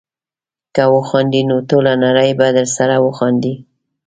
[0.75, 3.53] که وخاندې نو ټوله نړۍ به درسره وخاندي.